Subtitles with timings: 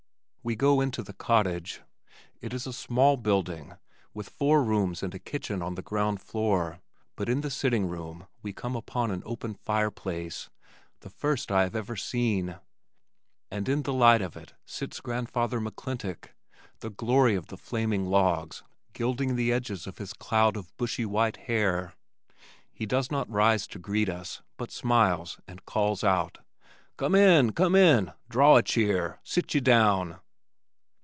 [0.43, 1.81] We go into the cottage.
[2.41, 3.75] It is a small building
[4.11, 6.79] with four rooms and a kitchen on the ground floor,
[7.15, 10.49] but in the sitting room we come upon an open fireplace,
[11.01, 12.57] the first I had ever seen,
[13.51, 16.29] and in the light of it sits Grandfather McClintock,
[16.79, 18.63] the glory of the flaming logs
[18.93, 21.93] gilding the edges of his cloud of bushy white hair.
[22.73, 26.39] He does not rise to greet us, but smiles and calls out,
[26.97, 27.51] "Come in!
[27.53, 28.13] Come in!
[28.27, 29.19] Draw a cheer.
[29.23, 30.17] Sit ye down."